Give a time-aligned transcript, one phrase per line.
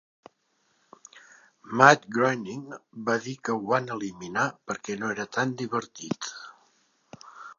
[1.81, 2.63] Matt Groening
[3.09, 6.31] va dir que ho van eliminar perquè "no era tan divertit".